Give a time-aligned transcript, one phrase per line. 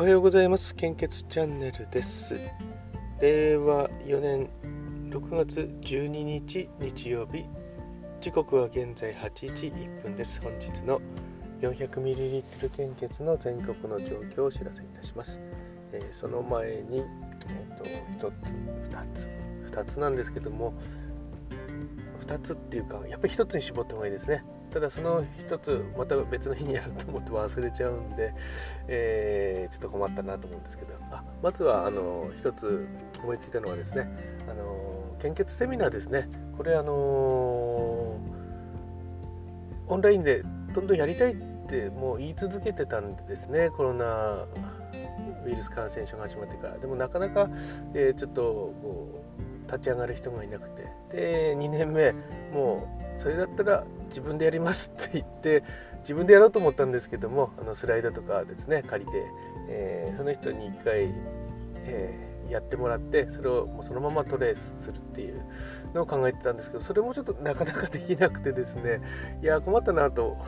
[0.00, 0.74] おはようございます。
[0.76, 2.40] 献血チャンネルです。
[3.20, 4.48] 令和4年
[5.10, 7.44] 6月12日日曜日。
[8.18, 10.40] 時刻は現在8時1分です。
[10.40, 11.02] 本日の
[11.60, 15.38] 400ml 献血の全国の状況をお知らせいたします、
[15.92, 17.84] えー、その前に、えーと、
[18.30, 18.54] 1つ
[18.88, 19.30] 2つ
[19.70, 20.72] 2つなんですけども
[22.20, 24.42] 2つっていうかやっぱり1つに絞った方がいいですね。
[24.72, 28.34] ただその一つまた別の日にやると思って忘れちゃうんで、
[28.88, 30.94] えー、ちょっと困ったなと思うんですけど。
[31.10, 32.86] あまずはあの一つ
[33.22, 34.08] 思いついたのはですね
[34.48, 36.28] あの献血セミナーですね。
[36.56, 38.18] これあのオ
[39.96, 43.70] ンラインでどんどんやりたいってもう言い続けてたんでですね。
[43.70, 44.46] コロナ
[45.44, 46.78] ウイルス感染症が始まってから。
[46.78, 47.50] でもなかなか、
[47.94, 48.42] えー、ちょっと
[48.82, 49.24] こ
[49.66, 50.88] う立ち上がる人がいなくて。
[51.10, 52.12] で2年目
[52.52, 55.62] もうそれだったら自分でやりますって言って
[55.98, 59.22] 自分でやろうと思ったんですけどもあのスライドとかですね借りて、
[59.68, 61.12] えー、その人に1回、
[61.84, 65.44] えー、やってもらってそれをもうそのままトレースするっていう
[65.92, 69.02] のを考えてたんですけどそれもちょっとなかなかできなくてですね
[69.42, 70.38] いや困ったなと、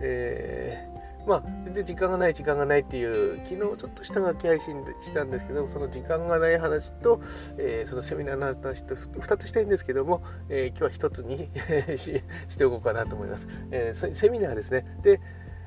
[0.00, 0.91] えー
[1.26, 7.20] まあ、全然時間がない時間がないっていう昨日ちょっと下書き配信したんですけどその時間がない話と、
[7.58, 11.48] えー、そのセミナーの話と2つしたいんですけども、えー、今日は1つに
[11.96, 13.48] ししておこうかなと思います。
[13.70, 15.20] えー、セミナーですねで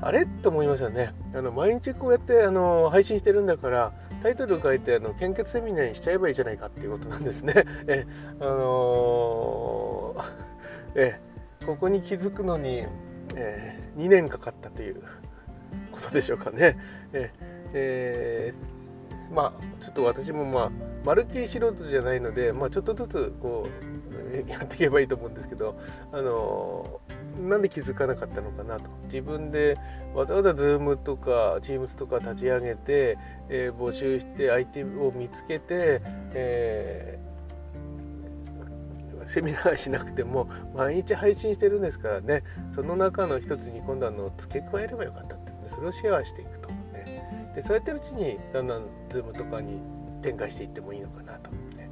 [0.00, 0.24] あれ？
[0.24, 3.92] と思いましたねあの毎日こうやってあの配信してるんだから
[4.22, 7.54] タイトルを書いてあの献血セミナーにしちゃえばいいじゃないかっていうことなんですね。
[7.86, 8.06] え
[8.40, 11.20] あのー、え
[11.66, 12.86] ここに気づくのに、
[13.34, 15.02] えー、2年かかったという
[16.00, 16.78] ことでしょうかね。
[17.12, 17.30] え
[17.72, 20.70] えー、まあちょっと私もまあ
[21.04, 23.90] まるっき素人じゃないので、まあ、ちょっとずつこう
[24.50, 25.76] やっていけばいいと思うんですけど
[26.12, 27.00] あの
[27.48, 28.90] なんで気づかなかったのかなと。
[29.04, 29.76] 自分で
[30.14, 36.02] わざわざ Zoom とか Teams とか立ち上げて、えー、募集して相手を見つけて、
[36.34, 42.42] えー、セミナーしなくても毎日配信してるんですからね。
[42.72, 49.80] その中の一つに今度あの付け加えればよかったってそれをシェアしていくと、ね、でそうやってるうちにだんだん Zoom とかに
[50.22, 51.90] 展開していってもいいのかなと、ね。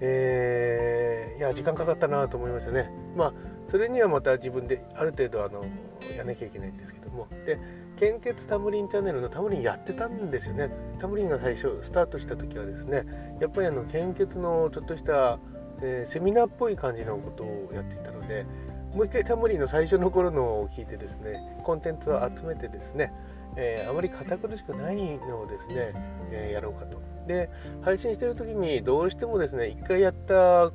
[0.00, 2.90] えー、いや時間かかったなと思いますよね。
[3.16, 3.32] まあ
[3.66, 5.64] それにはまた自分である程度あの
[6.10, 7.28] やらなきゃいけないんですけども。
[7.44, 7.58] で
[7.96, 10.70] 献血タムリンチャンネルのタムリンやってたんですよね。
[10.98, 13.04] タムリンが最初スタートした時はですね
[13.40, 15.38] やっぱりあの献血のちょっとした、
[15.82, 18.46] えー、セミナーっぽい感じのことをやっていたので
[18.94, 23.12] もう一回タモリの最初の頃のを聞いてですねコンテンツを集めてですね、
[23.56, 25.92] えー、あまり堅苦しくないのをですね、
[26.30, 27.00] えー、やろうかと。
[27.26, 27.50] で
[27.82, 30.72] 配信してる時にどうしてもですね一回やった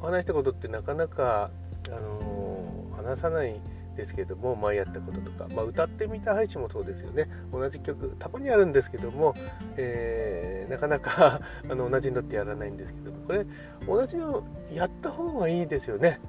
[0.00, 1.50] 話したことってなかなか、
[1.88, 3.60] あのー、話さない
[3.96, 7.28] ですけども前やったこととか、まあ、歌ってみた配信もそうですよね。
[7.52, 9.34] 同じ曲たまにあるんですけども、
[9.76, 13.24] えー、なかなか あの同じのってやらないんですけども。
[13.26, 13.46] これ
[13.86, 16.20] 同じのやった方がいいですよね。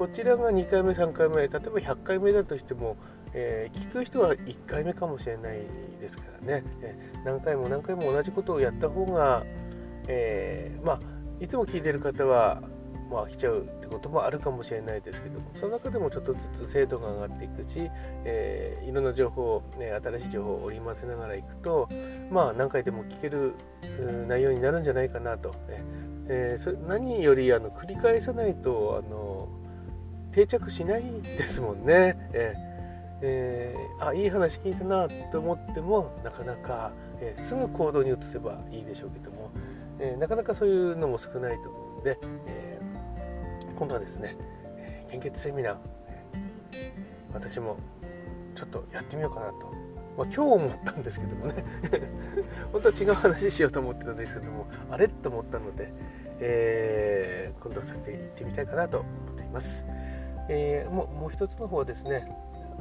[0.00, 2.96] こちらが2回目3回目例えば100回目だとしても、
[3.34, 5.60] えー、聞く人は1回目かもしれない
[6.00, 9.44] ですからね、え、何回も何回も同じことをやった方が、
[10.08, 11.00] えー、まあ
[11.38, 12.62] いつも聞いてる方は
[13.10, 17.90] まあ、飽きちゃうってこともあるかもしれないですけどもその中でもちょっとずつ精度が上がっていくし、
[18.24, 21.88] えー、いろんな情報、ね、新しい情報を織り交ぜながらいくと
[22.30, 23.56] まあ何回でも聞ける
[24.28, 25.82] 内容になるんじゃないかなと、ね
[26.28, 29.48] えー、そ何よりあの繰り返さないとあの
[30.32, 32.16] 定着しないですもんね。
[32.32, 32.70] えー
[33.22, 39.50] えー、あいい話聞いたなと思ってもなかなか、えー、すぐ行動に移せばいいでしょうけども、
[39.98, 42.80] えー、なかなかそういうのも少ないと思うんで、え
[43.76, 44.36] 今度はですね、
[44.78, 45.76] え献血セミナー、
[47.34, 47.76] 私も
[48.54, 49.66] ちょっとやってみようかなと、
[50.16, 51.64] まあ、今日思ったんですけどもね。
[52.72, 55.08] 本当は違う話しようと思ってたんですけどもあれ？
[55.08, 55.92] と思ったので、
[56.40, 59.84] え今度はそれで行ってみたいかなと思っています。
[60.52, 62.28] えー、ももう一つの方はですね。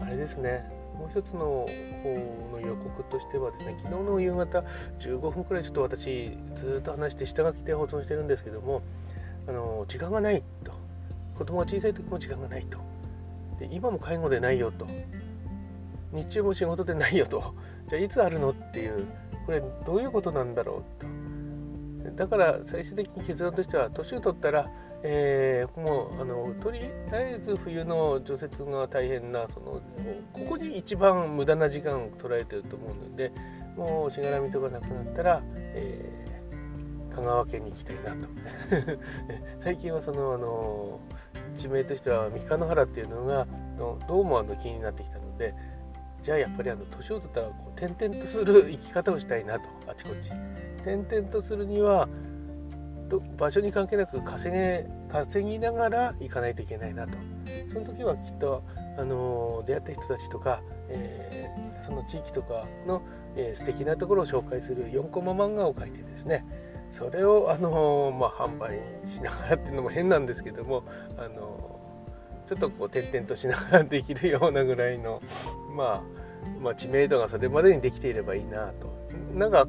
[0.01, 0.67] あれですね。
[0.97, 1.65] もう一つの
[2.03, 4.63] 方の予告としてはですね昨日の夕方
[4.99, 8.81] 15分くらいちょっと私ずっと話して下書きで保存してるんですけども
[9.47, 10.73] あの時間がないと。
[11.37, 12.79] 子供が小さい時も時間がないと。
[13.59, 14.87] で今も介護でないよと。
[16.11, 17.53] 日中も仕事でないよと。
[17.87, 19.05] じゃあいつあるのっていう。
[19.45, 21.07] これどういうことなんだろうと。
[22.15, 24.69] だから最終的に結論としては年を取ったら、
[25.01, 26.81] えー、もうあのとり
[27.11, 29.81] あえず冬の除雪が大変なその
[30.33, 33.31] ここに一番無駄な時間を捉えてると思うので
[33.77, 38.27] もうしがらみとかなくなったら、えー、香川県に行きたいなと。
[39.57, 40.99] 最近はそのあの
[41.55, 43.47] 地名としては三日野原っていうのが
[44.07, 45.53] どうもあの気になってきたので
[46.21, 50.31] じゃあやっぱりあの年を取ったらこう転々とする生き方をしたいなとあちこち。
[50.81, 52.07] 転々とするには
[53.17, 57.17] 場所に関係なく稼げ稼ぎながら行かないといけないなと。
[57.67, 58.63] その時はきっと
[58.97, 63.01] あの出会った人たちとか、えー、その地域とかの、
[63.35, 66.45] えー、素敵なところを紹介する4コマ漫画を描いてですね
[66.91, 70.83] それをあのまあ、販売しながらっていうのも変なんですけども
[71.17, 71.79] あの
[72.47, 75.21] ちょっとこう転々としながらできるようなぐらいの、
[75.75, 76.03] まあ、
[76.59, 78.91] まあ、知名度がそれまでにできていればいいなと。
[79.35, 79.67] なんか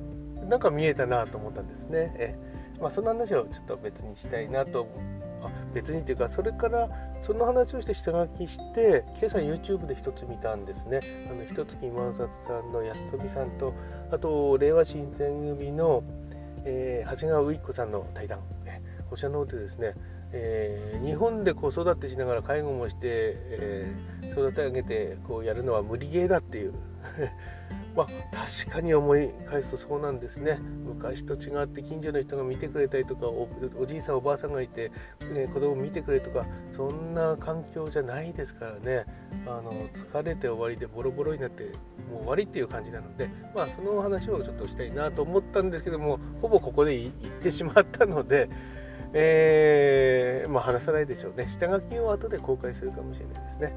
[0.49, 2.11] なんか見えたなと思ったんですね。
[2.17, 2.50] え。
[2.81, 4.89] まあ、その話をちょっと別にしたいなと
[5.43, 6.89] あ別にっていうかそれから
[7.21, 11.01] その話をして下書きして今朝 YouTube で一つ見たんですね。
[11.31, 13.75] あの一月万冊さんの安富さんと
[14.11, 16.03] あと令和新選組の、
[16.65, 18.41] えー、長谷川うい子さんの対談。
[19.09, 19.95] こちらの方でですね、
[20.31, 26.75] えー、日本で子育てしながら介護もして、えー、育て上げてこうやるのは無理ゲーだっていう。
[27.95, 30.59] まあ、確かに思い返すとそうなんですね。
[30.85, 34.91] 昔と違って近所の人が見てくれたりとかおじいさんおばあさんがいて、
[35.33, 39.05] ね、子供見てくれとかそんな環境じゃないですからね。
[39.47, 41.65] あの疲れて終わりでボロボロになって
[42.11, 48.49] もう終わりっていう感じなので、まあ、その話をちょっとしたいなと思ったんですけどもほぼここで言ってしまったので。
[49.13, 51.49] えー、まあ、話さないでしょうね。
[51.49, 53.75] 下書きを後で公開するかもしれないですね、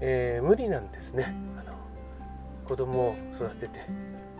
[0.00, 1.34] えー、無理なんですね。
[1.58, 1.76] あの
[2.66, 3.80] 子供を育てて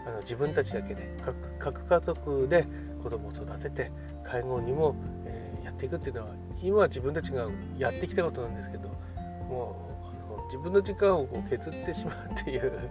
[0.06, 1.16] あの自分たちだけで
[1.58, 2.66] 各家族で
[3.02, 3.92] 子供を育てて
[4.24, 7.46] 介護にも、えー、やっていくっていうのは今は自分たちが
[7.78, 8.88] やってきたことなんですけど
[9.48, 12.90] もうあの自分の時間をこう削ってしまうっていう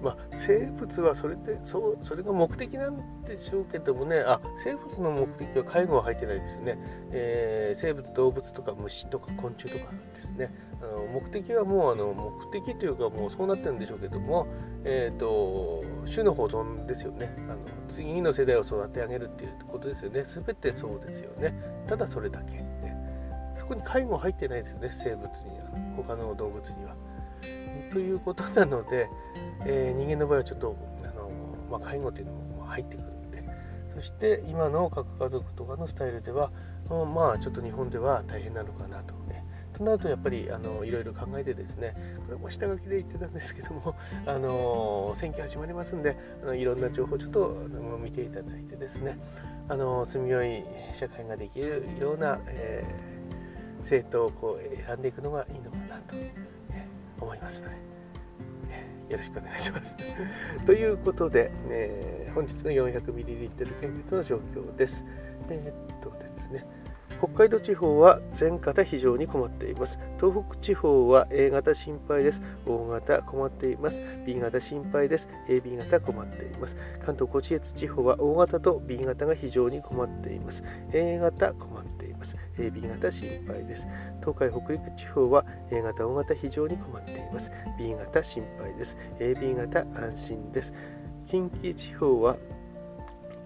[0.00, 6.78] まあ、生物はそれでそうそれが目的なんでしょうけどもねあ生物の目的は介護は入ってないですよね、
[7.10, 10.54] えー、生物動物とか虫とか昆虫とかですね。
[10.80, 14.46] あの目的はもうあの目的というかもうそうなってるんでしょうけども、
[14.84, 17.34] えーと、種の保存ですよね。
[17.48, 17.58] あの
[17.88, 20.22] 次の世代を育て上げるっていうことですよね。
[20.22, 21.54] 全てそうですよね。
[21.86, 22.96] ただそれだけ、ね、
[23.56, 24.90] そこに介護入ってないですよね。
[24.92, 25.94] 生物には。
[25.96, 26.94] 他の動物には。
[27.90, 29.08] ということなので、
[29.64, 31.30] えー、人間の場合はちょっとあの、
[31.70, 33.42] まあ、介護っていうのも入ってくるんで。
[33.94, 36.52] そして今の核家族とかのスタイルでは、
[36.88, 39.18] まあちょっと日本では大変なのかなと。
[39.78, 41.94] となるとやっぱりあのいろいろ考えてですね
[42.26, 43.94] これも下書きで言ってたんですけども
[44.26, 47.68] あの選挙始まりますんであのいろんな情報をちょっと
[48.02, 49.14] 見ていただいてですね
[49.68, 57.88] あの住みよい社会ができるような、えー、政党をこう選んでいくのがいいのかなと、えー、思いますので。
[59.08, 59.96] よろしくお願いします。
[60.66, 65.04] ということで、えー、本日の 400ml 献血の状況です。
[65.48, 66.66] えー、っとですね、
[67.18, 69.98] 北海道地方は全型非常に困っています。
[70.20, 72.40] 東北地方は A 型心配です。
[72.64, 74.02] O 型困っています。
[74.24, 75.28] B 型心配です。
[75.48, 76.76] AB 型困っています。
[77.04, 80.62] 関東甲信越地方は O 型と B 型が非常に困っています。
[80.92, 82.36] A 型困っています。
[82.56, 83.88] AB 型心配です。
[84.20, 87.50] 東海北陸地方は A 型、O 型非常に困っています。
[87.78, 88.96] B 型心配です。
[89.18, 90.72] AB 型安心です。
[91.26, 92.36] 近畿地方は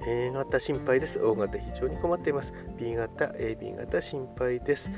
[0.04, 1.20] A 型心配です。
[1.20, 2.52] O 型非常に困っています。
[2.76, 4.90] B 型、AB 型心配です。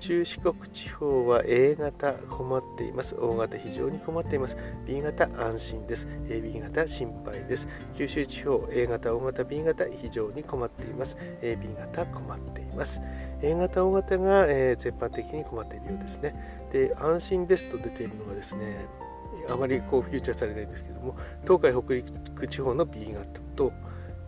[0.00, 3.14] 中四国地方は A 型困っています。
[3.16, 4.56] O 型非常に困っています。
[4.84, 6.08] B 型安心です。
[6.28, 7.68] AB 型心配です。
[7.94, 11.16] 九州地方 A 型、O 型、B 型非常に困っています。
[11.40, 13.00] AB 型困っています。
[13.42, 16.34] A 型、O 型が、えー、全般的に困っているようですね。
[16.72, 18.86] で、安心ですと出ているのがですね、
[19.48, 23.72] あまりこうフューチャーされないんですけども、東海北陸地方の B 型と、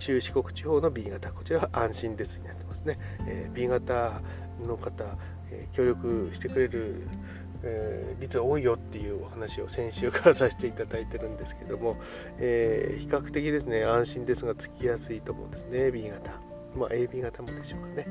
[0.00, 4.20] 中四国地方の B 型こちらは安心ですになってますね、えー、B 型
[4.66, 5.04] の方、
[5.52, 7.06] えー、協力してくれる、
[7.62, 11.96] えー、率は多いよっていうお話を先週からさせていただいてるんですけども、
[12.38, 16.32] え比較的ですね安心ですがつきやすいと思うんですね B 型。
[16.74, 18.06] まあ AB 型もでしょうかね、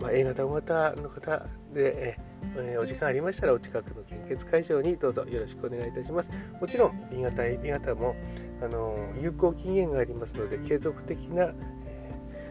[0.00, 2.16] まあ、A 型 O 型の方で、
[2.56, 6.30] えー、お時間ありましたらお近くの献血会場にどうぞよろしくお願いいたします。
[6.60, 8.16] もちろん B 型、AB 型も
[8.62, 11.54] あの有効期限がありますので継続的な、え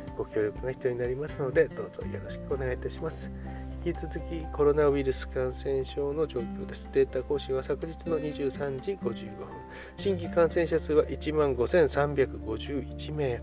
[0.08, 3.32] ー、ご協力が必要になりますのでどうぞよろしくお願いいたします。
[3.86, 6.88] 引き続きコロナウイルス感染症の状況です。
[6.94, 9.48] データ更新は昨日の23時55分。
[9.98, 13.42] 新規感染者数は1万5351名。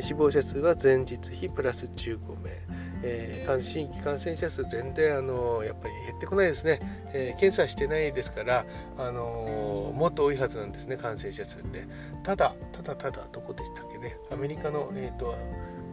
[0.00, 2.85] 死亡者数は前日比プラス15名。
[3.02, 6.80] えー、新規感染者数全然あのやっぱり減ってこないですね、
[7.12, 8.64] えー、検査してないですから、
[8.98, 11.86] あのもっと多いはずなんですね感染者数って。
[12.22, 14.16] ただただただどこでしたっけね。
[14.32, 15.34] アメリカの、えーと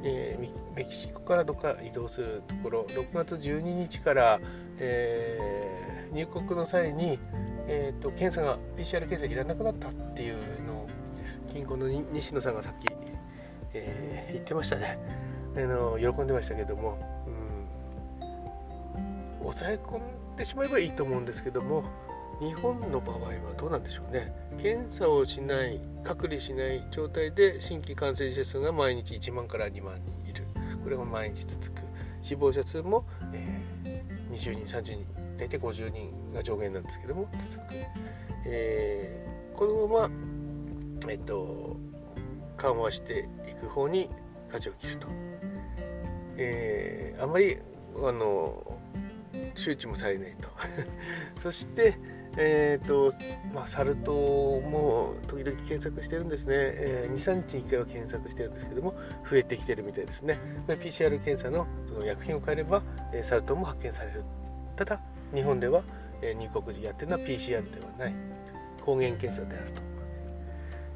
[0.03, 4.39] えー、メキシコからどっか移動するところ6月12日から、
[4.79, 7.19] えー、入国の際に
[7.67, 10.87] えーと、検査が PCR 検査いらなくなったっていうのを
[11.53, 12.87] 銀行の西野さんがさっき、
[13.73, 14.97] えー、言ってましたね。
[15.55, 16.97] あの喜んでましたけども、
[18.19, 21.83] うん、抑え込んでしまえばいいと思うんですけども
[22.39, 24.33] 日本の場合はどうなんでしょうね。
[24.61, 30.45] 検査をしない隔離しない状態で新規感染者数が毎日1万から2万人いる。
[30.83, 31.83] これが毎日続く。
[32.21, 35.05] 死亡者数も、えー、20人30人
[35.37, 37.75] 大体50人が上限なんですけども続く、
[38.45, 41.75] えー、このままえっと
[42.55, 44.09] 緩和していく方に
[44.49, 45.07] 舵を切ると、
[46.37, 47.57] えー、あまり
[47.97, 48.79] あの
[49.55, 50.49] 周知もされないと。
[51.39, 51.97] そして
[52.35, 53.11] えーと
[53.53, 54.11] まあ、サル痘
[54.67, 58.95] も時々検索してるんですね、えー、23日に1回は検索してるんですけども
[59.29, 60.39] 増えてきてるみたいですね。
[60.65, 62.81] これ PCR 検査のその薬品を変えれば、
[63.13, 64.23] えー、サル痘も発見される。
[64.75, 64.99] ただ
[65.31, 65.83] 日本では、
[66.23, 68.15] えー、入国時やってるのは PCR ではない。
[68.81, 69.92] 抗原検査であると。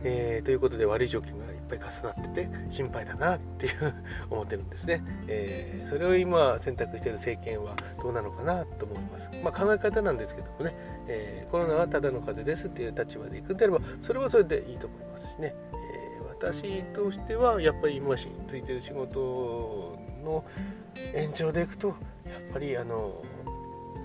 [0.03, 3.93] えー、ということで悪い状況がいっぱい重なってて心配だなっていう
[4.29, 10.75] 思ってるんですね、えー、それを今選択している政権はどうなのかなと思います、まあ、考え方なんですけどもね、
[11.07, 16.07] えー、コロナはただの風邪ですっていう立場でいくんであればそれはそれでいいと思いますしね、え
[16.39, 20.45] 私としてはやっぱり今しついてる仕事の
[21.13, 21.95] 延長でいくとやっ
[22.53, 23.23] ぱりあの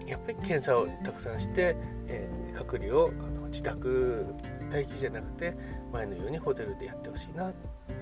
[0.07, 1.77] やっぱり検査をたくさんして、
[2.09, 4.35] え隔離をあの自宅
[4.73, 5.55] 待機じゃなくて
[5.93, 7.53] 前のようにホテルでやってほしいなっ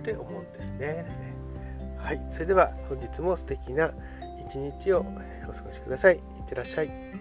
[0.03, 1.05] て思うんですね。
[1.99, 3.93] はい、それでは本日も素敵な
[4.47, 5.01] 一日を
[5.49, 6.17] お過ごしください。
[6.17, 7.20] いってらっしゃい。